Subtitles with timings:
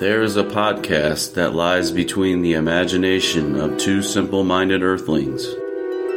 [0.00, 5.44] There is a podcast that lies between the imagination of two simple minded earthlings.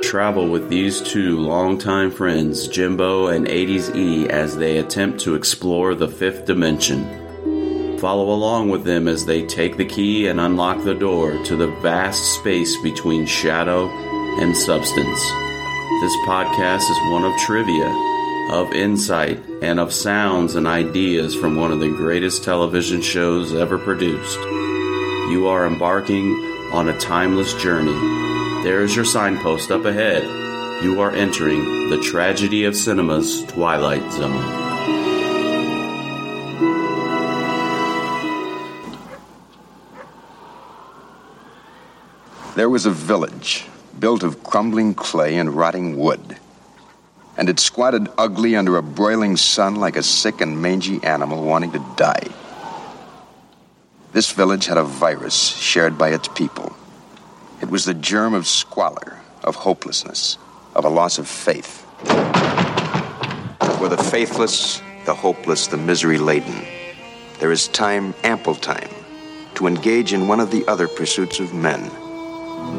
[0.04, 5.96] Travel with these two longtime friends, Jimbo and 80s E, as they attempt to explore
[5.96, 7.97] the fifth dimension.
[7.97, 11.72] Follow along with them as they take the key and unlock the door to the
[11.82, 13.88] vast space between shadow
[14.40, 15.22] and substance.
[16.02, 18.11] This podcast is one of trivia,
[18.52, 23.77] of insight, and of sounds and ideas from one of the greatest television shows ever
[23.77, 24.40] produced.
[25.32, 26.34] You are embarking
[26.74, 27.96] on a timeless journey.
[28.64, 30.24] There is your signpost up ahead.
[30.84, 34.62] You are entering the tragedy of cinema's twilight zone.
[42.55, 43.66] There was a village
[43.98, 46.38] built of crumbling clay and rotting wood.
[47.38, 51.71] And it squatted ugly under a broiling sun like a sick and mangy animal wanting
[51.71, 52.27] to die.
[54.12, 56.76] This village had a virus shared by its people.
[57.62, 60.38] It was the germ of squalor, of hopelessness,
[60.76, 61.85] of a loss of faith.
[63.77, 66.66] For the faithless, the hopeless, the misery laden,
[67.39, 68.89] there is time, ample time,
[69.55, 71.89] to engage in one of the other pursuits of men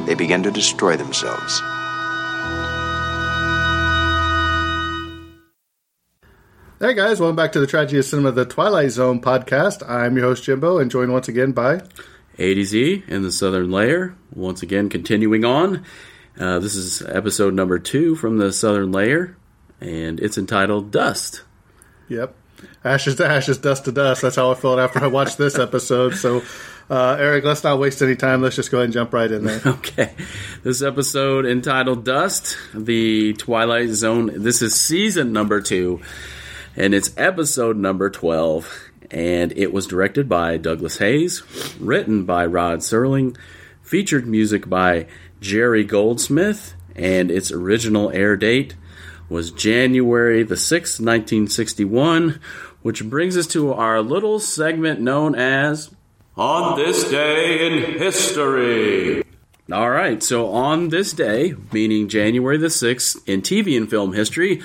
[0.06, 1.60] they begin to destroy themselves.
[6.82, 9.88] Hey guys, welcome back to the Tragedy of Cinema, the Twilight Zone podcast.
[9.88, 11.80] I'm your host Jimbo, and joined once again by
[12.38, 14.16] 80Z in the Southern Layer.
[14.34, 15.84] Once again, continuing on.
[16.36, 19.36] Uh, this is episode number two from the Southern Layer,
[19.80, 21.44] and it's entitled Dust.
[22.08, 22.34] Yep.
[22.82, 24.22] Ashes to ashes, dust to dust.
[24.22, 26.16] That's how I felt after I watched this episode.
[26.16, 26.42] So,
[26.90, 28.42] uh, Eric, let's not waste any time.
[28.42, 29.60] Let's just go ahead and jump right in there.
[29.66, 30.16] Okay.
[30.64, 34.32] This episode entitled Dust, the Twilight Zone.
[34.42, 36.00] This is season number two,
[36.76, 38.90] and it's episode number 12.
[39.10, 41.42] And it was directed by Douglas Heyes,
[41.78, 43.36] written by Rod Serling,
[43.82, 45.06] featured music by
[45.38, 48.74] Jerry Goldsmith, and its original air date
[49.28, 52.40] was January the 6th, 1961,
[52.82, 55.90] which brings us to our little segment known as
[56.36, 59.22] On This Day in History.
[59.70, 64.62] All right, so on this day, meaning January the 6th, in TV and film history,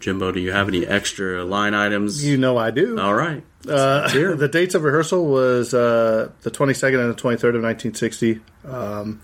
[0.00, 2.22] Jimbo, do you have any extra line items?
[2.24, 2.98] you know I do.
[2.98, 3.42] All right.
[3.68, 9.22] Uh, the dates of rehearsal was uh, the 22nd and the 23rd of 1960, um,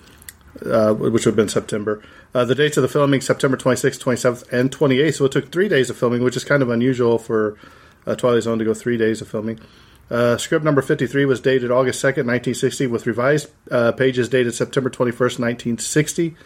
[0.64, 2.00] uh, which would have been September.
[2.34, 5.14] Uh, the dates of the filming, September 26th, 27th, and 28th.
[5.14, 7.58] So it took three days of filming, which is kind of unusual for
[8.06, 9.60] uh, Twilight Zone to go three days of filming.
[10.10, 14.90] Uh, script number 53 was dated August 2nd, 1960, with revised uh, pages dated September
[14.90, 16.36] 21st, 1960.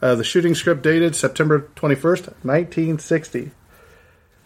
[0.00, 3.52] Uh, the shooting script dated September 21st, 1960.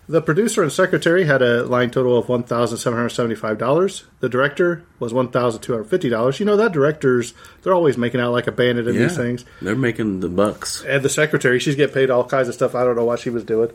[0.08, 4.04] The producer and secretary had a line total of $1,775.
[4.20, 6.38] The director was $1,250.
[6.38, 9.44] You know, that director's, they're always making out like a bandit in Yeah, these things.
[9.60, 10.84] they're making the bucks.
[10.86, 12.76] And the secretary, she's getting paid all kinds of stuff.
[12.76, 13.70] I don't know what she was doing.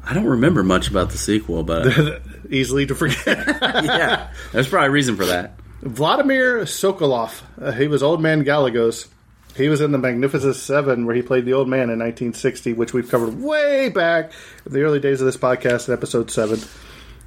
[0.04, 3.46] I don't remember much about the sequel, but Easily to forget.
[3.46, 5.54] yeah, there's probably a reason for that.
[5.82, 7.42] Vladimir Sokoloff.
[7.60, 9.08] Uh, he was Old Man Gallegos.
[9.56, 12.92] He was in the Magnificent Seven, where he played the old man in 1960, which
[12.92, 14.32] we've covered way back
[14.66, 16.60] in the early days of this podcast in episode 7.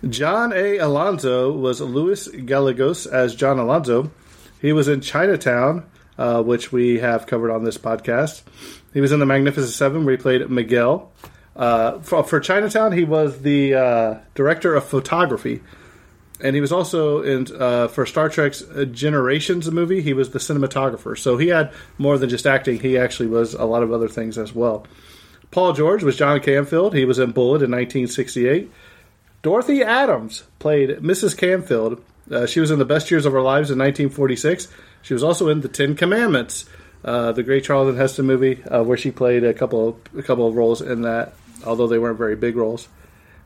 [0.09, 0.77] John A.
[0.77, 4.11] Alonzo was Luis Gallegos as John Alonzo.
[4.61, 5.85] He was in Chinatown,
[6.17, 8.43] uh, which we have covered on this podcast.
[8.93, 11.11] He was in the Magnificent Seven, where he played Miguel.
[11.55, 15.61] Uh, for, for Chinatown, he was the uh, director of photography
[16.44, 20.01] and he was also in uh, for Star Trek's Generations movie.
[20.01, 22.79] He was the cinematographer, so he had more than just acting.
[22.79, 24.85] He actually was a lot of other things as well.
[25.51, 26.95] Paul George was John Canfield.
[26.95, 28.71] He was in Bullitt in 1968.
[29.41, 31.38] Dorothy Adams played Mrs.
[31.38, 32.03] Canfield.
[32.29, 34.67] Uh, she was in The Best Years of Our Lives in 1946.
[35.01, 36.65] She was also in The Ten Commandments,
[37.05, 40.47] uh, the great Charlton Heston movie, uh, where she played a couple of, a couple
[40.47, 41.33] of roles in that,
[41.65, 42.88] although they weren't very big roles.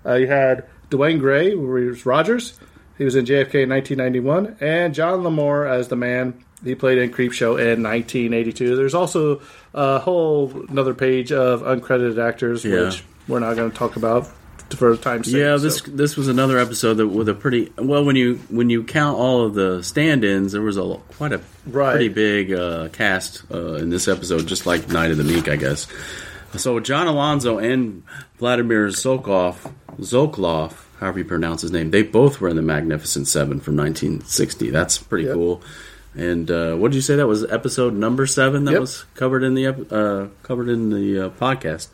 [0.06, 2.60] Uh, you had Duane Grey, who was Rogers.
[2.98, 6.44] He was in JFK in 1991, and John Lemore as the man.
[6.64, 8.76] He played in Creepshow in 1982.
[8.76, 9.42] There's also
[9.76, 12.86] a whole another page of uncredited actors, Yeah.
[12.86, 14.28] which we're not going to talk about
[14.76, 15.36] for time's sake.
[15.36, 15.64] Yeah, so.
[15.64, 19.18] this this was another episode that with a pretty well when you when you count
[19.20, 21.92] all of the stand-ins, there was a quite a Right.
[21.92, 25.58] pretty big uh, cast uh, in this episode, just like Night of the Meek, I
[25.58, 25.86] guess.
[26.56, 28.04] So John Alonzo and
[28.40, 33.60] Vladimir Zolkov, Zolklov, however you pronounce his name, they both were in the Magnificent Seven
[33.60, 34.70] from 1960.
[34.72, 35.34] That's pretty Yep.
[35.36, 35.62] cool.
[36.16, 38.80] And uh, what did you say that was episode number seven that Yep.
[38.82, 41.90] was covered in the uh, covered in the uh, podcast?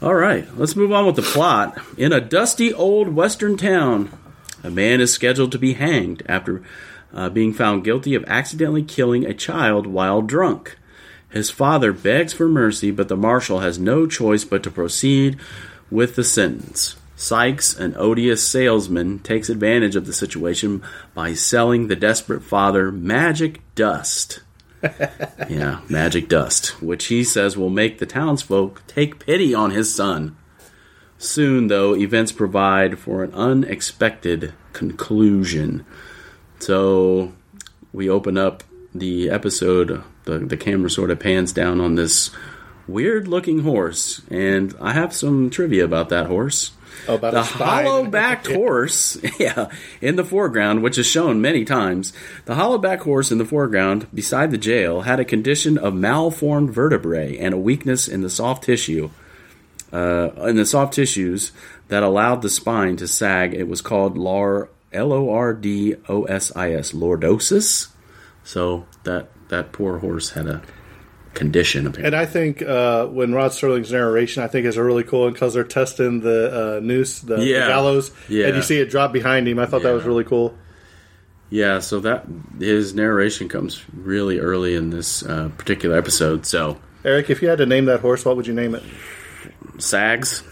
[0.00, 1.78] All right, let's move on with the plot.
[1.98, 4.10] In a dusty old western town,
[4.62, 6.62] a man is scheduled to be hanged after
[7.12, 10.78] uh, being found guilty of accidentally killing a child while drunk.
[11.30, 15.38] His father begs for mercy, but the marshal has no choice but to proceed
[15.90, 16.96] with the sentence.
[17.16, 20.82] Sykes, an odious salesman, takes advantage of the situation
[21.14, 24.40] by selling the desperate father magic dust.
[25.48, 30.36] yeah, magic dust, which he says will make the townsfolk take pity on his son.
[31.18, 35.86] Soon, though, events provide for an unexpected conclusion.
[36.58, 37.32] So,
[37.92, 38.62] we open up
[38.94, 42.30] the episode, the, the camera sort of pans down on this
[42.86, 46.72] weird looking horse, and I have some trivia about that horse.
[47.08, 49.70] Oh, about the a hollow backed horse, yeah,
[50.00, 52.12] in the foreground, which is shown many times.
[52.44, 56.72] The hollow backed horse in the foreground, beside the jail, had a condition of malformed
[56.72, 59.10] vertebrae and a weakness in the soft tissue,
[59.92, 61.52] uh, in the soft tissues
[61.88, 63.54] that allowed the spine to sag.
[63.54, 67.88] It was called lar, L O R D O S I S, lordosis.
[68.42, 70.62] So that that poor horse had a
[71.34, 71.86] condition.
[71.86, 72.06] Apparently.
[72.06, 75.54] And I think uh, when Rod Serling's narration, I think is a really cool because
[75.54, 78.46] they're testing the uh, noose, the, the gallows, Yeah.
[78.46, 79.58] and you see it drop behind him.
[79.58, 80.56] I thought that was really cool.
[81.50, 82.26] Yeah, so that
[82.58, 86.44] his narration comes really early in this uh, particular episode.
[86.46, 88.82] So Eric, if you had to name that horse, what would you name it?
[89.78, 90.42] Sags,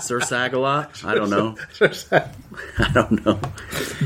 [0.00, 1.04] Sir Sagalot.
[1.04, 1.56] I don't know.
[2.78, 3.40] I don't know.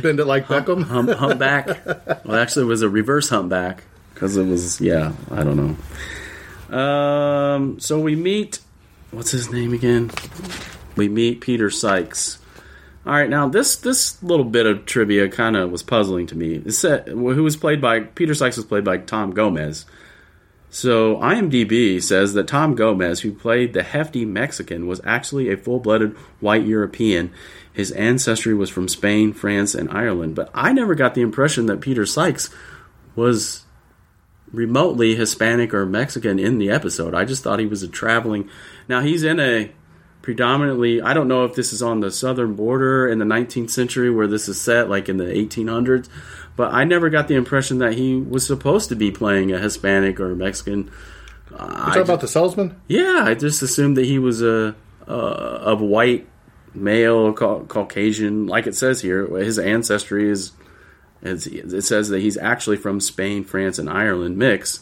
[0.00, 0.84] Bend it like Beckham.
[0.84, 1.84] Hump, humpback.
[2.24, 3.84] Well, actually, it was a reverse humpback
[4.14, 4.80] because it was.
[4.80, 5.76] Yeah, I don't
[6.70, 6.76] know.
[6.76, 7.80] Um.
[7.80, 8.60] So we meet.
[9.10, 10.10] What's his name again?
[10.96, 12.38] We meet Peter Sykes.
[13.04, 16.54] All right, now this this little bit of trivia kind of was puzzling to me.
[16.54, 19.86] It said who was played by Peter Sykes was played by Tom Gomez.
[20.74, 26.16] So IMDb says that Tom Gomez, who played the hefty Mexican, was actually a full-blooded
[26.40, 27.30] white European.
[27.74, 30.34] His ancestry was from Spain, France, and Ireland.
[30.34, 32.48] But I never got the impression that Peter Sykes
[33.14, 33.66] was
[34.50, 37.14] remotely Hispanic or Mexican in the episode.
[37.14, 38.48] I just thought he was a traveling.
[38.88, 39.70] Now he's in a
[40.22, 41.02] predominantly.
[41.02, 44.26] I don't know if this is on the southern border in the 19th century where
[44.26, 46.08] this is set, like in the 1800s.
[46.56, 50.20] But I never got the impression that he was supposed to be playing a Hispanic
[50.20, 50.90] or Mexican.
[51.50, 52.80] You talking about the salesman?
[52.88, 54.74] Yeah, I just assumed that he was a,
[55.06, 56.26] a of white
[56.74, 59.26] male ca- Caucasian, like it says here.
[59.38, 60.52] His ancestry is,
[61.22, 64.80] is it says that he's actually from Spain, France, and Ireland mix.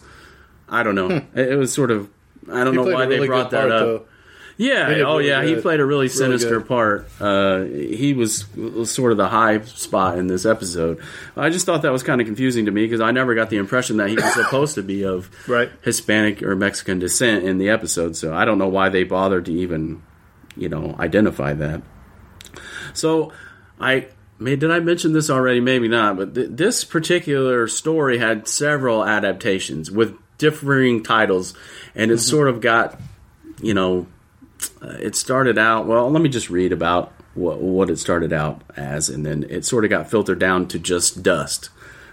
[0.68, 1.08] I don't know.
[1.20, 1.38] Hmm.
[1.38, 2.08] It, it was sort of
[2.50, 3.86] I don't He know why really they brought that part, up.
[3.86, 4.06] though.
[4.56, 4.86] Yeah.
[5.06, 5.42] Oh, really yeah.
[5.44, 6.68] He played a really Really sinister good.
[6.68, 7.08] part.
[7.20, 11.00] Uh, he was, was sort of the high spot in this episode.
[11.36, 13.56] I just thought that was kind of confusing to me because I never got the
[13.56, 15.70] impression that he was supposed to be of Right.
[15.82, 18.16] Hispanic or Mexican descent in the episode.
[18.16, 20.02] So I don't know why they bothered to even,
[20.56, 21.82] you know, identify that.
[22.94, 23.32] So
[23.80, 24.08] I.
[24.42, 25.60] May, did I mention this already?
[25.60, 31.52] Maybe not, but th- this particular story had several adaptations with differing titles,
[31.94, 32.98] and it sort of got,
[33.60, 34.06] you know,
[34.82, 38.62] Uh, it started out well let me just read about what, what it started out
[38.76, 41.70] as and then it sort of got filtered down to just dust.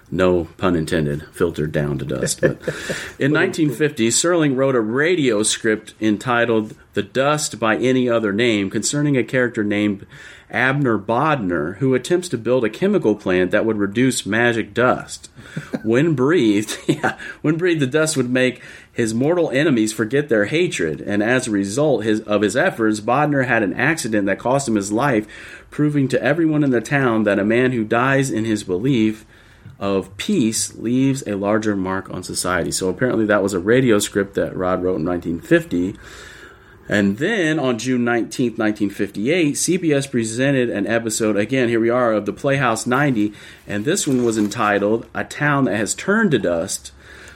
[0.10, 2.40] No pun intended filtered down to dust.
[2.40, 2.62] But
[3.20, 9.18] in 1950 serling wrote a radio script entitled the dust by any other name concerning
[9.18, 10.06] a character named
[10.50, 15.30] abner bodner who attempts to build a chemical plant that would reduce magic dust
[15.84, 18.62] when breathed yeah when breathed the dust would make
[18.98, 23.46] his mortal enemies forget their hatred, and as a result his, of his efforts, Bodner
[23.46, 25.28] had an accident that cost him his life,
[25.70, 29.24] proving to everyone in the town that a man who dies in his belief
[29.78, 32.72] of peace leaves a larger mark on society.
[32.72, 35.96] So apparently that was a radio script that Rod wrote in 1950.
[36.90, 42.26] And then on June 19, 1958, CBS presented an episode, again, here we are, of
[42.26, 43.34] the Playhouse 90,
[43.68, 46.92] and this one was entitled A Town That Has Turned to Dust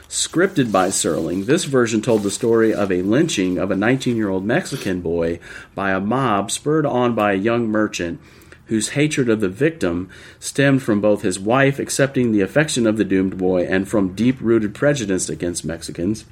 [0.08, 1.46] scripted by Serling.
[1.46, 5.40] This version told the story of a lynching of a 19 year old Mexican boy
[5.74, 8.20] by a mob spurred on by a young merchant
[8.66, 13.04] whose hatred of the victim stemmed from both his wife accepting the affection of the
[13.04, 16.26] doomed boy and from deep rooted prejudice against Mexicans.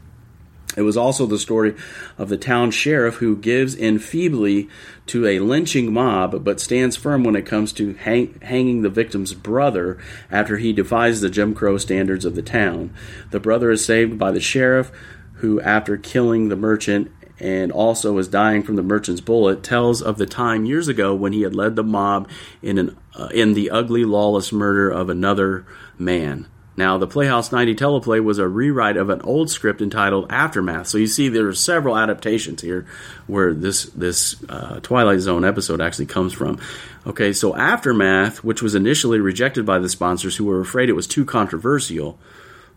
[0.76, 1.74] It was also the story
[2.16, 4.68] of the town sheriff who gives in feebly
[5.06, 9.34] to a lynching mob, but stands firm when it comes to hang, hanging the victim's
[9.34, 9.98] brother
[10.30, 12.94] after he defies the Jim Crow standards of the town.
[13.30, 14.92] The brother is saved by the sheriff,
[15.34, 17.10] who, after killing the merchant
[17.40, 21.32] and also is dying from the merchant's bullet, tells of the time years ago when
[21.32, 22.28] he had led the mob
[22.62, 25.66] in an uh, in the ugly, lawless murder of another
[25.98, 26.46] man.
[26.76, 30.86] Now, the Playhouse 90 teleplay was a rewrite of an old script entitled Aftermath.
[30.86, 32.86] So you see, there are several adaptations here
[33.26, 36.60] where this this uh, Twilight Zone episode actually comes from.
[37.06, 41.06] Okay, so Aftermath, which was initially rejected by the sponsors who were afraid it was
[41.06, 42.18] too controversial,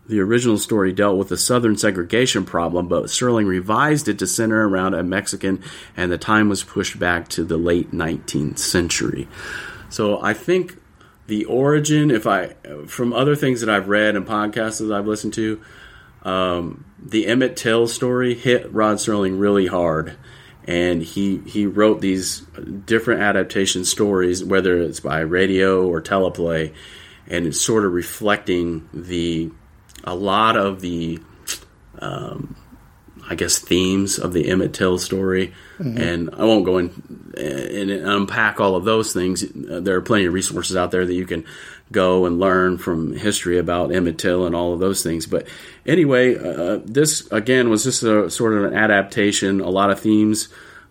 [0.06, 4.68] the original story dealt with the Southern segregation problem, but Serling revised it to center
[4.68, 5.62] around a Mexican,
[5.96, 9.28] and the time was pushed back to the late 19th century.
[9.88, 10.76] So I think
[11.26, 12.54] the origin, if I,
[12.86, 15.60] from other things that I've read and podcasts that I've listened to,
[16.22, 20.16] um, the Emmett Till story hit Rod Serling really hard,
[20.66, 22.40] and he he wrote these
[22.86, 26.72] different adaptation stories, whether it's by radio or teleplay,
[27.26, 29.50] and it's sort of reflecting the
[30.04, 31.20] a lot of the
[31.98, 32.56] um,
[33.28, 36.92] I guess themes of the Emmett Till story, and I won't go in
[37.36, 39.42] and unpack all of those things.
[39.42, 41.44] Uh, There are plenty of resources out there that you can
[41.90, 45.26] go and learn from history about Emmett Till and all of those things.
[45.26, 45.46] But
[45.86, 49.60] anyway, uh, this again was just a sort of an adaptation.
[49.60, 50.48] A lot of themes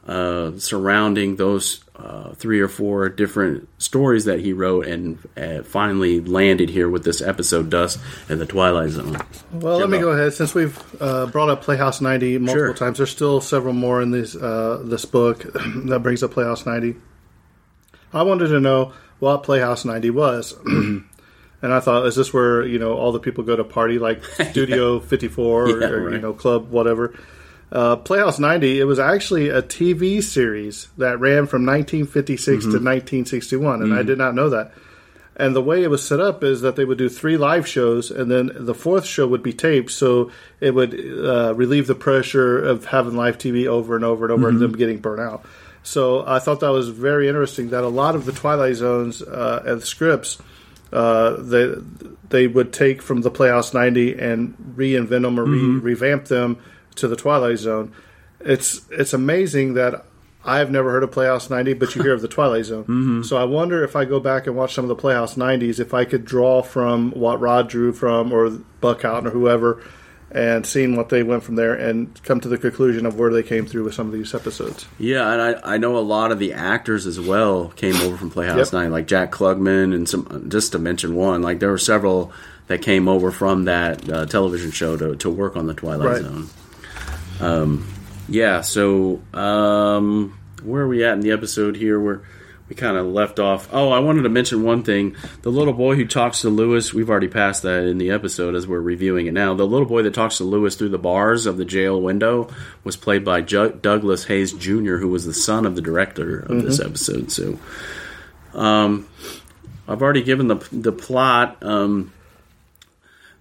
[0.08, 6.20] uh, surrounding those uh, three or four different stories that he wrote, and uh, finally
[6.22, 9.18] landed here with this episode, "Dust and the Twilight Zone."
[9.52, 10.12] Well, let me Jimbo.
[10.12, 10.34] go ahead.
[10.34, 12.74] Since we've uh, brought up Playhouse 90 multiple Sure.
[12.74, 15.44] times, there's still several more in this uh, this book
[15.86, 16.96] that brings up Playhouse 90.
[18.12, 20.54] I wanted to know what Playhouse 90 was.
[20.66, 21.04] and
[21.62, 25.00] I thought, is this where, you know, all the people go to party like Studio
[25.00, 27.18] 54 or, Yeah, or, you know, Club whatever?
[27.74, 32.62] Uh, Playhouse 90, it was actually a TV series that ran from 1956 Mm-hmm.
[32.62, 34.72] to 1961, and I did not know that.
[35.36, 38.12] And the way it was set up is that they would do three live shows,
[38.12, 42.60] and then the fourth show would be taped, so it would uh, relieve the pressure
[42.64, 45.44] of having live TV over and over and over, and them getting burnt out.
[45.82, 47.72] So I thought that was very interesting.
[47.72, 50.38] That a lot of the Twilight Zones uh, and scripts,
[50.92, 51.74] uh, they
[52.30, 56.58] they would take from the Playhouse ninety and reinvent them or re- revamp them
[56.96, 57.94] to the Twilight Zone.
[58.40, 60.06] It's it's amazing that
[60.46, 63.24] I've never heard of Playhouse 90, but you hear of the Twilight Zone.
[63.24, 65.94] So I wonder if I go back and watch some of the Playhouse 90s, if
[65.94, 68.50] I could draw from what Rod drew from, or
[68.82, 69.82] Buck Houghton, or whoever,
[70.32, 73.44] and seeing what they went from there, and come to the conclusion of where they
[73.44, 74.86] came through with some of these episodes.
[75.00, 78.30] Yeah, and I, I know a lot of the actors as well came over from
[78.30, 78.74] Playhouse Yep.
[78.74, 81.42] Nine, like Jack Klugman, and some just to mention one.
[81.42, 82.34] Like there were several
[82.68, 86.22] that came over from that uh, television show to, to work on the Twilight Right.
[86.22, 86.50] Zone.
[87.44, 87.88] Um,
[88.30, 92.00] yeah, so um, where are we at in the episode here?
[92.00, 92.24] Where
[92.70, 93.68] we kind of left off.
[93.74, 95.18] Oh, I wanted to mention one thing.
[95.42, 98.66] The little boy who talks to Lewis, we've already passed that in the episode as
[98.66, 99.54] we're reviewing it now.
[99.54, 102.50] The little boy that talks to Lewis through the bars of the jail window
[102.86, 106.64] was played by Ju- Douglas Heyes Jr., who was the son of the director of
[106.64, 107.32] this episode.
[107.32, 107.60] So,
[108.54, 109.10] um,
[109.88, 111.58] I've already given the the plot.
[111.62, 112.14] Um,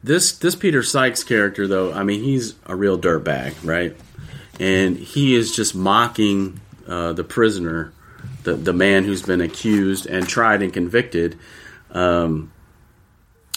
[0.02, 3.96] this this Peter Sykes character, though, I mean, he's a real dirtbag, right?
[4.58, 7.92] And he is just mocking uh, the prisoner,
[8.42, 11.38] the the man who's been accused and tried and convicted.
[11.90, 12.52] Um,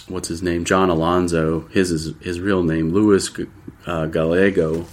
[0.08, 0.66] what's his name?
[0.66, 1.62] John Alonzo.
[1.68, 3.32] His is his real name, Luis
[3.86, 4.86] uh, Gallego.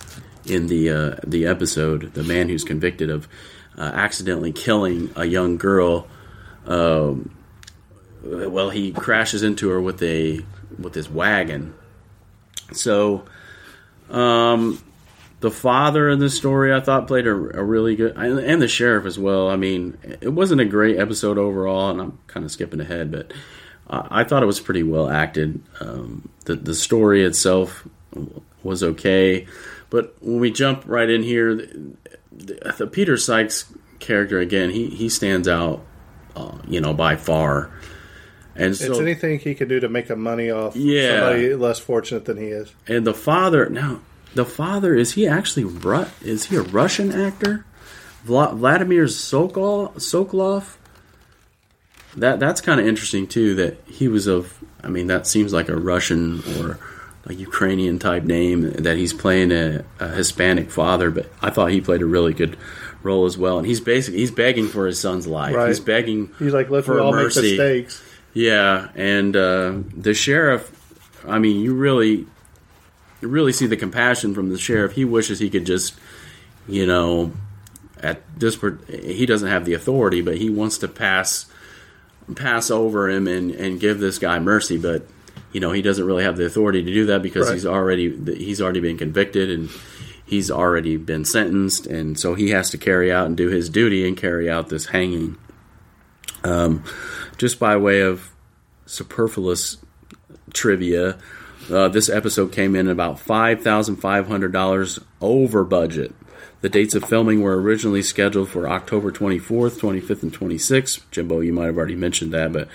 [0.44, 3.28] In the uh, the episode, the man who's convicted of
[3.78, 6.08] uh, accidentally killing a young girl.
[6.66, 7.36] Um,
[8.24, 10.44] well, he crashes into her with a
[10.78, 11.74] with his wagon.
[12.72, 13.24] So,
[14.10, 14.82] um,
[15.42, 19.04] the father in this story I thought played a, a really good, and the sheriff
[19.04, 19.50] as well.
[19.50, 23.32] I mean, it wasn't a great episode overall, and I'm kind of skipping ahead, but
[23.90, 25.60] uh, I thought it was pretty well acted.
[25.80, 27.86] Um, the the story itself
[28.62, 29.46] was okay,
[29.90, 31.96] but when we jump right in here, the,
[32.30, 35.84] the, the Peter Sykes character again, he he stands out,
[36.36, 37.70] uh, you know, by far.
[38.54, 41.20] And so, it's anything he can do to make a money off Yeah.
[41.20, 42.72] somebody less fortunate than he is.
[42.86, 44.00] and the father now,
[44.34, 47.64] the father is he actually Ru- is he a Russian actor?
[48.26, 50.76] Vla- Vladimir Sokol Sokoloff.
[52.16, 53.54] That that's kind of interesting too.
[53.54, 54.52] That he was of.
[54.84, 56.78] I mean, that seems like a Russian or
[57.24, 58.70] a Ukrainian type name.
[58.72, 62.56] That he's playing a, a Hispanic father, but I thought he played a really good
[63.02, 63.58] role as well.
[63.58, 65.54] And he's basically he's begging for his son's life.
[65.54, 65.68] Right.
[65.68, 66.30] He's begging.
[66.38, 67.56] He's like, let For me all make mercy.
[67.56, 68.02] mistakes.
[68.34, 70.70] Yeah, and uh, the sheriff.
[71.26, 72.26] I mean, you really,
[73.20, 74.92] you really see the compassion from the sheriff.
[74.92, 75.94] He wishes he could just,
[76.66, 77.32] you know,
[78.00, 78.58] at this
[78.88, 81.46] he doesn't have the authority, but he wants to pass
[82.36, 85.06] pass over him and and give this guy mercy, but
[85.52, 87.54] you know he doesn't really have the authority to do that because Right.
[87.54, 89.68] he's already he's already been convicted and
[90.24, 94.08] he's already been sentenced, and so he has to carry out and do his duty
[94.08, 95.36] and carry out this hanging.
[96.44, 96.84] Um,
[97.38, 98.30] just by way of
[98.86, 99.78] superfluous
[100.52, 101.18] trivia,
[101.70, 106.14] uh, this episode came in about five thousand five hundred dollars over budget.
[106.60, 111.00] The dates of filming were originally scheduled for October 24th, 25th, and 26th.
[111.10, 112.68] Jimbo, you might have already mentioned that, but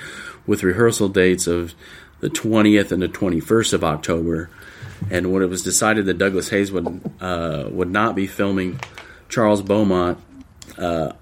[0.45, 1.73] with rehearsal dates of
[2.19, 4.49] the 20th and the 21st of October.
[5.09, 8.79] And when it was decided that Douglas Heyes would uh, would not be filming
[9.29, 10.19] Charles Beaumont,
[10.77, 11.13] uh,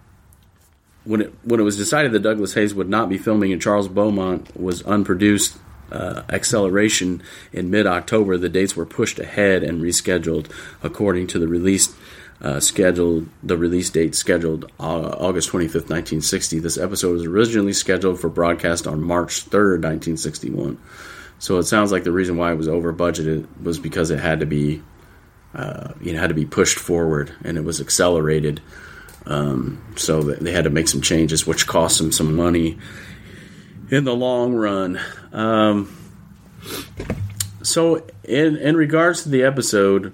[1.06, 3.88] when it when it was decided that Douglas Heyes would not be filming and Charles
[3.88, 5.58] Beaumont was unproduced
[5.92, 7.22] uh, acceleration
[7.54, 10.52] in mid October, the dates were pushed ahead and rescheduled
[10.84, 11.96] according to the release
[12.42, 16.60] uh, scheduled the release date scheduled uh, August 25th, 1960.
[16.60, 20.78] This episode was originally scheduled for broadcast on March 3rd, 1961.
[21.40, 24.40] So it sounds like the reason why it was over budgeted was because it had
[24.40, 24.82] to be
[25.54, 28.62] uh, you know had to be pushed forward and it was accelerated.
[29.26, 32.78] Um, so they had to make some changes, which cost them some money
[33.90, 35.00] in the long run.
[35.32, 35.96] Um,
[37.62, 40.14] so, in in regards to the episode,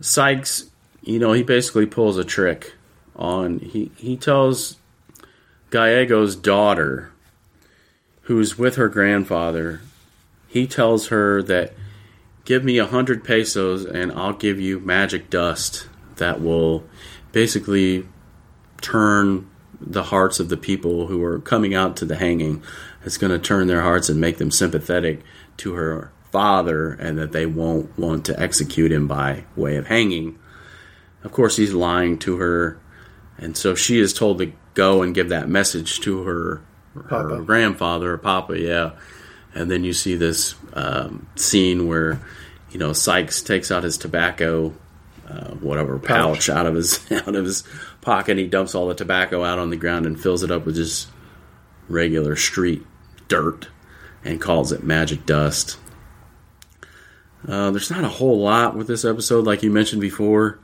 [0.00, 0.70] Sykes,
[1.02, 2.72] you know, he basically pulls a trick
[3.16, 4.76] on he he tells
[5.70, 7.12] Gallego's daughter,
[8.22, 9.82] who's with her grandfather,
[10.46, 11.74] he tells her that
[12.44, 16.84] give me a hundred pesos and I'll give you magic dust that will
[17.32, 18.06] basically
[18.80, 19.48] turn
[19.80, 22.62] the hearts of the people who are coming out to the hanging.
[23.04, 25.22] It's going to turn their hearts and make them sympathetic
[25.58, 30.38] to her father, and that they won't want to execute him by way of hanging.
[31.24, 32.78] Of course, he's lying to her,
[33.38, 36.62] and so she is told to go and give that message to her
[37.08, 38.58] her grandfather or papa.
[38.58, 38.92] Yeah,
[39.54, 42.20] and then you see this um, scene where
[42.70, 44.74] you know Sykes takes out his tobacco,
[45.28, 46.48] uh, whatever pouch.
[46.48, 47.62] out of his out of his
[48.00, 48.38] pocket.
[48.38, 51.08] He dumps all the tobacco out on the ground and fills it up with just
[51.88, 52.84] regular street
[53.28, 53.68] dirt,
[54.24, 55.78] and calls it magic dust.
[57.46, 60.58] Uh, there's not a whole lot with this episode, like you mentioned before.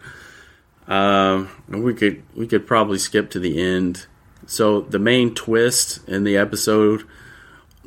[0.89, 4.07] Um, we could we could probably skip to the end.
[4.47, 7.05] So the main twist in the episode,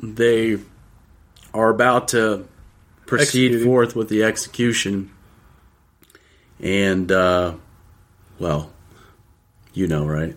[0.02, 0.58] they
[1.54, 2.48] are about to
[3.06, 3.64] proceed Executing.
[3.64, 5.10] forth with the execution,
[6.62, 7.54] and uh,
[8.38, 8.70] well,
[9.74, 10.36] you know, right?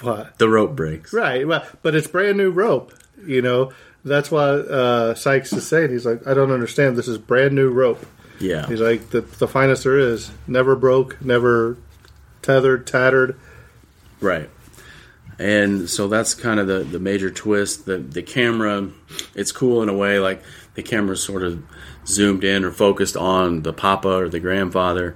[0.00, 0.38] What?
[0.38, 1.12] The rope breaks.
[1.12, 1.46] Right.
[1.46, 2.92] Well, but it's brand new rope.
[3.26, 3.72] You know,
[4.04, 6.96] that's why uh, Sykes is saying he's like, I don't understand.
[6.96, 8.04] This is brand new rope.
[8.40, 10.30] Yeah, He's like the the finest there is.
[10.46, 11.20] Never broke.
[11.22, 11.76] Never
[12.40, 12.86] tethered.
[12.86, 13.38] Tattered.
[14.20, 14.48] right.
[15.38, 17.84] and so that's kind of the, the major twist.
[17.84, 18.88] The the camera,
[19.34, 20.42] it's cool in a way, like
[20.82, 21.62] the camera's sort of
[22.06, 25.14] zoomed in or focused on the papa or the grandfather,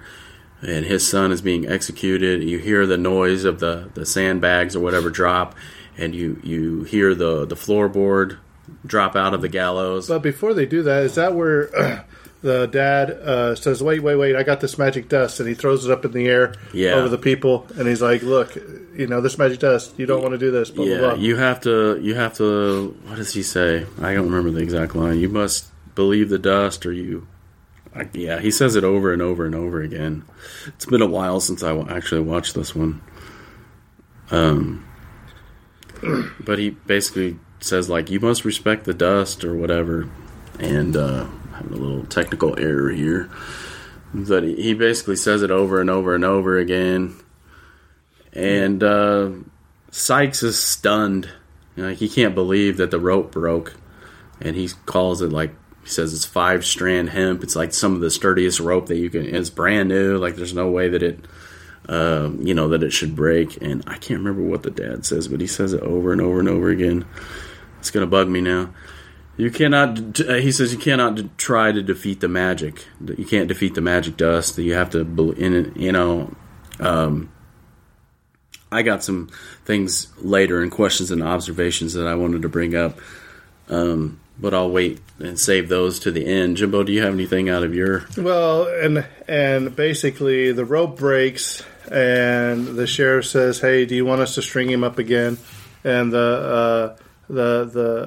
[0.61, 2.43] and his son is being executed.
[2.43, 5.55] You hear the noise of the, the sandbags or whatever drop,
[5.97, 8.39] and you, you hear the, the floorboard
[8.85, 10.09] drop out of the gallows.
[10.09, 11.71] But before they do that, is that where
[12.45, 14.37] the dad uh, says, "Wait, wait, wait!
[14.37, 16.93] I got this magic dust," and he throws it up in the air Yeah.
[16.93, 18.55] over the people, and he's like, "Look,
[18.95, 19.95] you know this magic dust.
[19.97, 21.19] You don't want to do this." Blah, yeah, blah, blah.
[21.25, 21.99] you have to.
[22.03, 22.95] You have to.
[23.07, 23.87] What does he say?
[24.01, 25.19] I don't remember the exact line.
[25.19, 27.27] You must believe the dust, or you.
[27.97, 30.25] I, yeah, he says it over and over and over again.
[30.67, 33.01] It's been a while since I actually watched this one.
[34.31, 34.85] Um,
[36.41, 40.09] but he basically says like you must respect the dust or whatever,
[40.59, 43.31] and uh, having a little technical error here.
[44.13, 47.17] But he basically says it over and over and over again,
[48.33, 49.31] and uh,
[49.91, 51.29] Sykes is stunned.
[51.77, 53.75] Like he can't believe that the rope broke,
[54.41, 57.43] and he calls it like he says it's five strand hemp.
[57.43, 59.35] It's like some of the sturdiest rope that you can.
[59.35, 60.17] It's brand new.
[60.17, 61.25] Like there's no way that it,
[61.89, 63.61] um, you know, that it should break.
[63.61, 66.39] And I can't remember what the dad says, but he says it over and over
[66.39, 67.05] and over again.
[67.81, 68.73] It's gonna bug me now.
[69.37, 70.21] You cannot.
[70.21, 72.85] uh, He says you cannot try to defeat the magic.
[73.05, 74.57] You can't defeat the magic dust.
[74.59, 75.01] You have to,
[75.37, 76.35] in you know.
[76.81, 77.31] Um,
[78.73, 79.29] I got some
[79.65, 82.99] things later and questions and observations that I wanted to bring up,
[83.69, 86.57] um, but I'll wait and save those to the end.
[86.57, 88.05] Jimbo, do you have anything out of your?
[88.17, 94.23] Well, and and basically the rope breaks, and the sheriff says, "Hey, do you want
[94.23, 95.39] us to string him up again?"
[95.85, 96.97] And the uh,
[97.29, 98.01] the the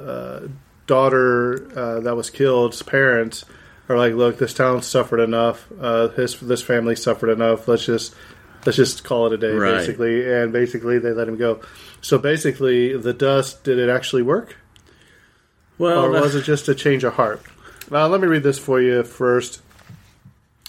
[0.43, 0.47] uh,
[0.88, 3.45] daughter uh, that was killed's parents
[3.89, 5.67] are like, "Look, this town suffered enough.
[5.80, 7.67] Uh, his this family suffered enough.
[7.67, 8.15] Let's just
[8.65, 9.73] let's just call it a day, Right.
[9.78, 11.62] basically." And basically, they let him go.
[12.02, 14.56] So basically, the dust did it actually work?
[15.78, 17.41] Well, or was it just a change of heart?
[17.89, 19.62] Let me read this for you first.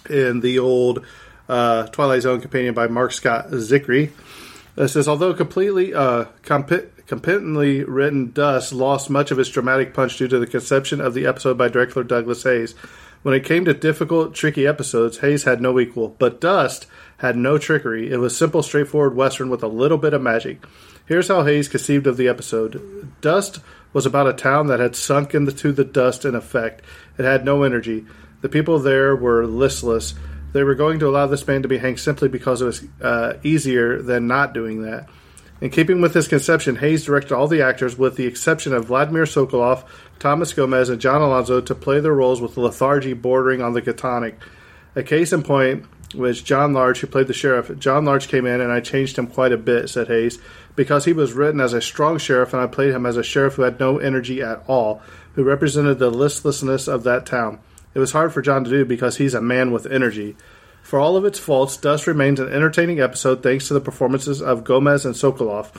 [0.08, 1.04] In the old
[1.48, 4.10] uh, Twilight Zone companion by Marc Scott Zicree,
[4.84, 10.18] it says, although completely uh, compe- competently written, Dust lost much of its dramatic punch
[10.18, 12.74] due to the conception of the episode by director Douglas Heyes.
[13.22, 16.86] When it came to difficult, tricky episodes, Heyes had no equal, but Dust
[17.18, 18.12] had no trickery.
[18.12, 20.64] It was simple, straightforward western with a little bit of magic.
[21.06, 23.10] Here's how Heyes conceived of the episode.
[23.20, 23.60] Dust
[23.92, 26.82] was about a town that had sunk into the dust in effect.
[27.18, 28.06] It had no energy.
[28.42, 30.14] The people there were listless.
[30.58, 33.34] They were going to allow this man to be hanged simply because it was uh,
[33.44, 35.08] easier than not doing that.
[35.60, 39.22] In keeping with his conception, Heyes directed all the actors, with the exception of Vladimir
[39.22, 39.84] Sokoloff,
[40.18, 44.34] Thomas Gomez, and John Alonzo, to play their roles with lethargy bordering on the catonic.
[44.96, 47.78] A case in point was John Larch, who played the sheriff.
[47.78, 50.40] John Larch came in, and I changed him quite a bit, said Heyes,
[50.74, 53.54] because he was written as a strong sheriff, and I played him as a sheriff
[53.54, 55.02] who had no energy at all,
[55.34, 57.60] who represented the listlessness of that town.
[57.94, 60.36] It was hard for John to do because he's a man with energy.
[60.82, 64.64] For all of its faults, Dust remains an entertaining episode thanks to the performances of
[64.64, 65.70] Gomez and Sokoloff.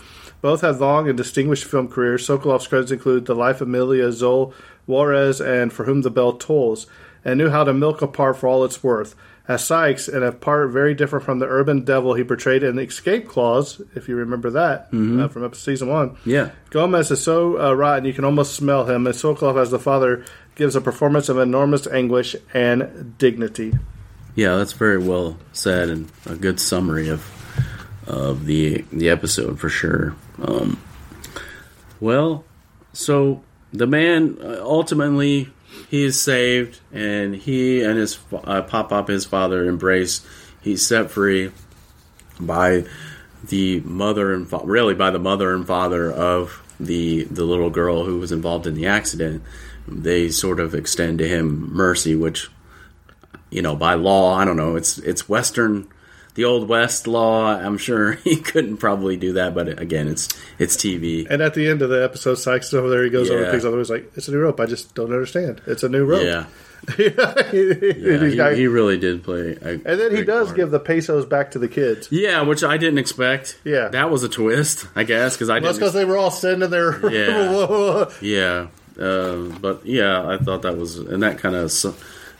[0.41, 2.27] Both had long and distinguished film careers.
[2.27, 4.53] Sokoloff's credits include The Life of Emile Zola
[4.87, 6.87] Juarez and For Whom the Bell Tolls,
[7.25, 9.15] and knew how to milk a part for all it's worth.
[9.47, 13.27] As Sykes, in a part very different from the urban devil he portrayed in Escape
[13.27, 16.17] Clause, if you remember that uh, from episode season one.
[16.23, 16.51] Yeah.
[16.69, 20.23] Gomez is so uh, rotten you can almost smell him, and Sokoloff as the father
[20.59, 23.73] gives a performance of enormous anguish and dignity.
[24.35, 27.25] Yeah, that's very well said and a good summary of
[28.05, 30.15] of the the episode for sure.
[30.41, 30.79] Um,
[32.01, 32.43] well,
[32.91, 33.41] so
[33.71, 35.49] the man uh, ultimately
[35.89, 40.25] he is saved, and he and his uh, pop up his father embrace.
[40.61, 41.51] He's set free
[42.37, 42.83] by
[43.45, 48.03] the mother and fa- really by the mother and father of the the little girl
[48.03, 49.41] who was involved in the accident.
[49.91, 52.49] They sort of extend to him mercy, which
[53.49, 54.75] you know, by law, I don't know.
[54.75, 55.87] It's it's Western,
[56.35, 57.47] the old West law.
[57.47, 61.25] I'm sure he couldn't probably do that, but again, it's it's TV.
[61.29, 63.03] And at the end of the episode, Sykes is over there.
[63.03, 63.45] He goes over Yeah.
[63.47, 63.73] and picks up.
[63.73, 64.59] He's like, "It's a new rope.
[64.59, 65.61] I just don't understand.
[65.65, 66.45] It's a new rope." Yeah,
[66.97, 69.57] yeah he's got- he, he really did play.
[69.61, 70.57] And then he does part.
[70.57, 72.07] give the pesos back to the kids.
[72.11, 73.59] Yeah, which I didn't expect.
[73.63, 73.87] Yeah.
[73.89, 75.75] that was a twist, I guess, because I didn't.
[75.75, 77.09] because they were all sitting there.
[77.11, 78.05] Yeah.
[78.21, 78.67] yeah,
[78.99, 81.71] uh, but yeah, I thought that was, and that kind of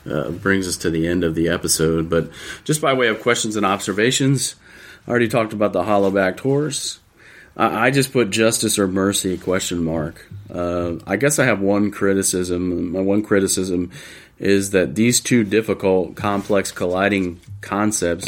[0.10, 2.10] uh, brings us to the end of the episode.
[2.10, 2.30] But
[2.64, 4.56] just by way of questions and observations,
[5.08, 7.00] I already talked about the hollow-backed horse.
[7.56, 10.28] I, I just put justice or mercy question mark.
[10.54, 12.92] Uh, I guess I have one criticism.
[12.92, 13.92] My one criticism
[14.40, 18.26] is that these two difficult, complex, colliding concepts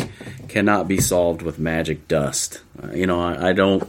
[0.50, 2.62] cannot be solved with magic dust.
[2.84, 3.88] Uh, you know, I, I don't.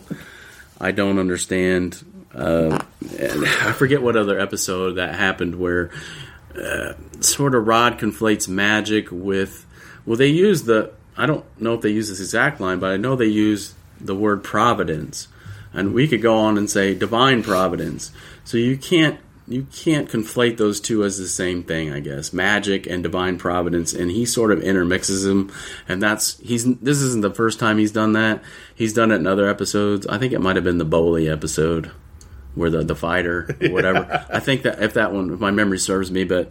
[0.81, 2.05] I don't understand.
[2.35, 5.91] And I forget what other episode that happened where
[6.57, 9.67] uh, sort of Rod conflates magic with.
[10.07, 10.93] Well, they use the.
[11.17, 14.15] I don't know if they use this exact line, but I know they use the
[14.15, 15.29] word providence,
[15.73, 18.11] and we could go on and say divine providence.
[18.45, 22.33] So you can't you can't conflate those two as the same thing, I guess.
[22.33, 25.53] Magic and divine providence, and he sort of intermixes them,
[25.89, 26.65] and that's he's.
[26.77, 28.43] This isn't the first time he's done that.
[28.75, 30.07] He's done it in other episodes.
[30.07, 31.91] I think it might have been the Bowley episode
[32.55, 34.07] where the the fighter or whatever.
[34.09, 34.25] yeah.
[34.31, 36.51] I think that if that one, if my memory serves me, but.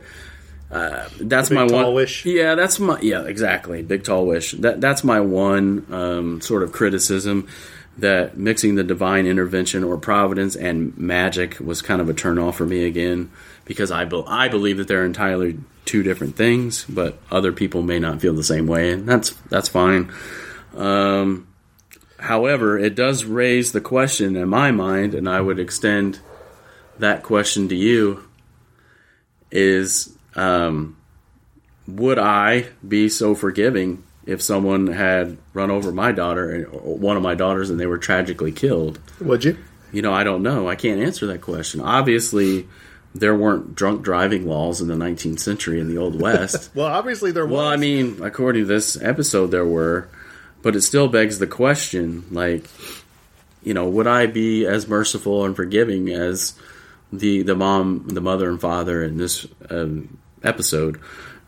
[0.69, 1.93] Uh, that's my one.
[1.93, 2.25] Wish.
[2.25, 3.81] Yeah, that's my yeah exactly.
[3.81, 4.53] Big tall wish.
[4.53, 7.49] That that's my one um, sort of criticism
[7.97, 12.65] that mixing the divine intervention or providence and magic was kind of a turnoff for
[12.65, 13.29] me again
[13.65, 17.99] because I, be- I believe that they're entirely two different things, but other people may
[17.99, 20.11] not feel the same way, and that's that's fine.
[20.75, 21.47] Um,
[22.21, 26.19] however, it does raise the question in my mind, and I would extend
[26.99, 28.23] that question to you:
[29.51, 30.97] Is um,
[31.87, 37.23] would I be so forgiving if someone had run over my daughter, or one of
[37.23, 38.99] my daughters, and they were tragically killed.
[39.19, 39.57] Would you?
[39.91, 40.69] You know, I don't know.
[40.69, 41.81] I can't answer that question.
[41.81, 42.67] Obviously,
[43.13, 46.69] there weren't drunk driving laws in the 19th century in the Old West.
[46.75, 47.57] well, obviously there was.
[47.57, 50.07] Well, I mean, according to this episode, there were,
[50.61, 52.65] but it still begs the question, like,
[53.63, 56.53] you know, would I be as merciful and forgiving as
[57.11, 60.99] the the mom, the mother and father in this um, episode?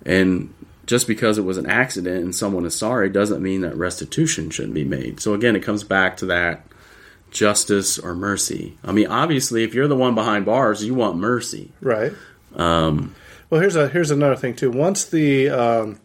[0.06, 0.54] And
[0.86, 4.74] just because it was an accident and someone is sorry doesn't mean that restitution shouldn't
[4.74, 5.20] be made.
[5.20, 6.66] So again, it comes back to that
[7.32, 8.78] justice or mercy.
[8.84, 12.14] I mean, obviously, if you're the one behind bars, you want mercy, right?
[12.56, 13.16] Um,
[13.50, 14.72] well, here's a here's another thing too.
[14.72, 16.00] Once the um,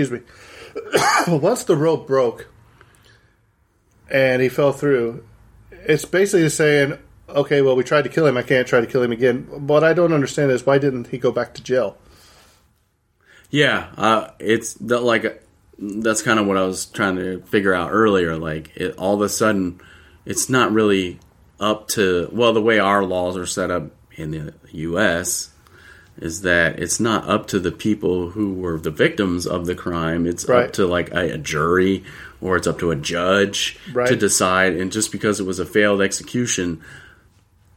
[0.00, 0.20] excuse me,
[1.38, 2.48] once the rope broke
[4.10, 5.24] and he fell through,
[5.70, 6.98] it's basically saying
[7.34, 8.36] okay, well, we tried to kill him.
[8.36, 9.44] I can't try to kill him again.
[9.66, 11.96] What I don't understand is why didn't he go back to jail?
[13.50, 15.44] Yeah, uh, it's the, like
[15.78, 18.36] that's kind of what I was trying to figure out earlier.
[18.36, 19.80] Like, it, all of a sudden,
[20.24, 21.18] it's not really
[21.58, 25.50] up to well, the way our laws are set up in the U.S.
[26.20, 30.26] is that it's not up to the people who were the victims of the crime.
[30.26, 30.66] It's right.
[30.66, 32.04] up to like a, a, jury
[32.40, 34.06] or it's up to a judge right.
[34.08, 34.76] to decide.
[34.76, 36.82] And just because it was a failed execution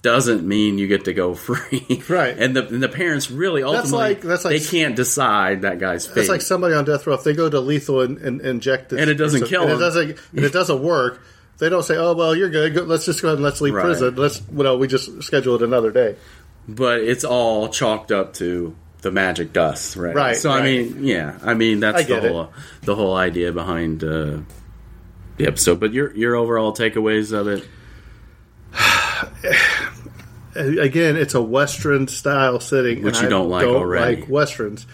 [0.02, 2.04] doesn't mean you get to go free.
[2.10, 2.38] Right.
[2.38, 5.80] And the, and the parents really ultimately that's like, that's like, they can't decide that
[5.80, 6.18] guy's fate.
[6.18, 7.14] It's like somebody on death row.
[7.14, 9.78] If they go to lethal and, and, inject this, and it doesn't kill and them,
[9.78, 11.22] it doesn't and it doesn't work.
[11.60, 12.76] They don't say, "Oh well, you're good.
[12.88, 13.86] Let's just go ahead and let's leave right.
[13.86, 14.16] prison.
[14.16, 16.18] Let's well, we just schedule it another day."
[16.68, 20.16] But it's all chalked up to the magic dust, right?
[20.16, 20.36] Right.
[20.36, 20.62] So right.
[20.62, 22.50] I mean, yeah, I mean that's the whole it.
[22.82, 24.40] the whole idea behind uh,
[25.38, 25.80] the episode.
[25.80, 27.68] But your your overall takeaways of it.
[30.56, 34.22] again, it's a Western style setting, which you don't like don't already.
[34.22, 34.88] Like westerns,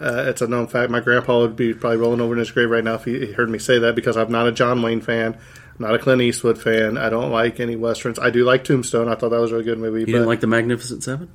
[0.00, 0.90] uh, it's a known fact.
[0.90, 3.48] My grandpa would be probably rolling over in his grave right now if he heard
[3.48, 5.38] me say that because I'm not a John Wayne fan,
[5.78, 6.96] not a Clint Eastwood fan.
[6.96, 8.18] I don't like any westerns.
[8.18, 9.08] I do like Tombstone.
[9.08, 10.00] I thought that was a really good movie.
[10.00, 11.30] You didn't like the Magnificent Seven?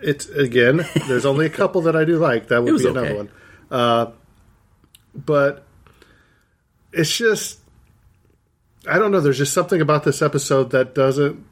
[0.00, 0.86] It's again.
[1.08, 2.48] There's only a couple that I do like.
[2.48, 3.16] That would be another okay.
[3.16, 3.30] one.
[3.70, 4.06] Uh,
[5.14, 5.66] but
[6.92, 7.60] it's just
[8.88, 9.20] I don't know.
[9.20, 11.44] There's just something about this episode that doesn't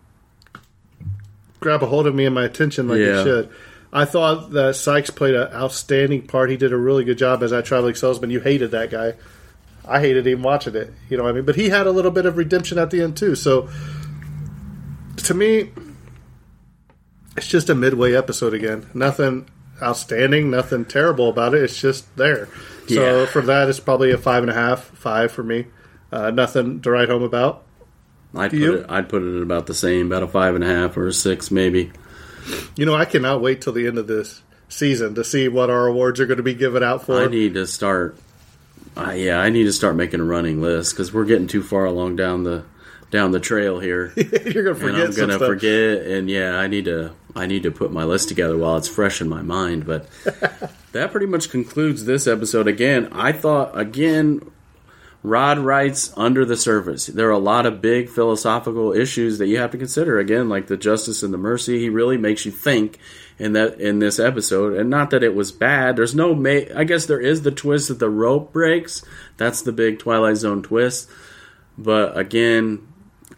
[1.61, 3.21] grab a hold of me and my attention like Yeah.
[3.21, 3.51] it should.
[3.93, 6.51] I thought that Sykes played an outstanding part.
[6.51, 8.31] He did a really good job as that traveling salesman.
[8.31, 9.15] You hated that guy.
[9.87, 10.93] I hated even watching it.
[11.09, 11.45] You know what I mean?
[11.45, 13.35] But he had a little bit of redemption at the end too.
[13.35, 13.69] So
[15.17, 15.73] to me,
[17.37, 18.89] it's just a midway episode again.
[18.95, 19.49] Nothing
[19.83, 21.63] outstanding, nothing terrible about it.
[21.63, 22.49] It's just there.
[22.89, 25.67] So for that, it's probably a five and a half, five for me.
[26.13, 27.65] Uh, nothing to write home about.
[28.37, 28.87] I'd put it.
[28.89, 31.13] I'd put it at about the same, about a five and a half or a
[31.13, 31.93] six, maybe.
[32.77, 35.87] You know, I cannot wait till the end of this season to see what our
[35.87, 37.23] awards are going to be given out for.
[37.23, 38.19] I need to start.
[38.97, 41.85] Uh, yeah, I need to start making a running list because we're getting too far
[41.85, 42.65] along down the
[43.11, 44.13] down the trail here.
[44.17, 45.49] You're going to and forget I'm gonna stuff.
[45.49, 46.03] forget.
[46.07, 49.21] And yeah, I need to I need to put my list together while it's fresh
[49.21, 49.87] in my mind.
[49.87, 50.09] But
[50.93, 52.69] that pretty much concludes this episode.
[52.69, 54.51] Again, I thought again,
[55.25, 57.07] Rod writes under the surface.
[57.07, 60.19] There are a lot of big philosophical issues that you have to consider.
[60.19, 61.79] Again, like the justice and the mercy.
[61.79, 62.99] He really makes you think
[63.39, 64.77] in that in this episode.
[64.77, 65.97] And not that it was bad.
[65.97, 66.35] There's no.
[66.35, 69.03] Ma- I guess there is the twist that the rope breaks.
[69.39, 71.09] That's the big Twilight Zone twist.
[71.79, 72.87] But again,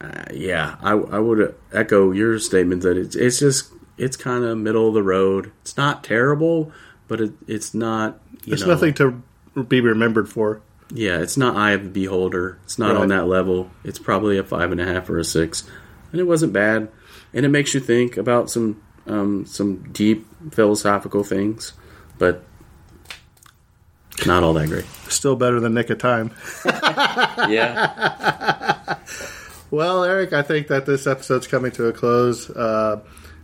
[0.00, 4.58] uh, yeah, I, I would echo your statement that it's it's just it's kind of
[4.58, 5.52] middle of the road.
[5.62, 6.72] It's not terrible,
[7.06, 8.20] but it, it's not.
[8.32, 9.22] You There's know, nothing to
[9.62, 10.62] be remembered for.
[10.92, 12.58] Yeah, it's not Eye of the Beholder.
[12.64, 13.02] It's not Right.
[13.02, 13.70] on that level.
[13.84, 15.64] It's probably a five and a half or a six,
[16.12, 16.88] and it wasn't bad.
[17.34, 21.72] And it makes you think about some um, some deep philosophical things,
[22.18, 22.44] but
[24.26, 24.86] not all that great.
[25.08, 26.30] Still better than Nick of Time.
[26.64, 28.96] yeah,
[29.70, 32.48] Well, Eric, I think that this episode's coming to a close.
[32.48, 33.00] Uh,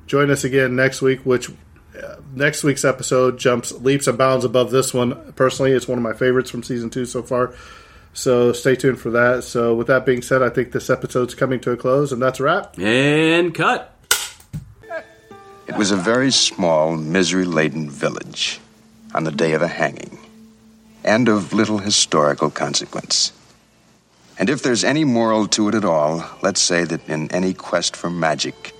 [0.07, 1.51] join us again next week, which
[2.35, 5.33] next week's episode jumps leaps and bounds above this one.
[5.33, 7.55] Personally, it's one of my favorites from season two so far.
[8.15, 9.45] So stay tuned for that.
[9.45, 12.41] So, with that being said, I think this episode's coming to a close, and that's
[12.41, 12.79] a wrap.
[12.79, 13.89] and cut.
[15.67, 18.61] It was a very small, misery laden village
[19.15, 20.19] on the day of a hanging,
[21.05, 23.33] and of little historical consequence.
[24.39, 27.97] And if there's any moral to it at all, let's say that in any quest
[27.97, 28.75] for magic,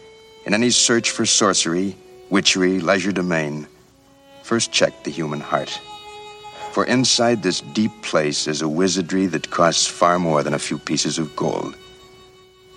[0.45, 1.97] in any search for sorcery,
[2.33, 3.67] witchery, legerdemain,
[4.43, 5.79] first check the human heart.
[6.73, 10.79] For inside this deep place is a wizardry that costs far more than a few
[10.79, 11.77] pieces of gold.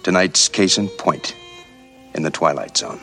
[0.03, 1.33] Tonight's case in point
[2.13, 2.99] in the Twilight Zone.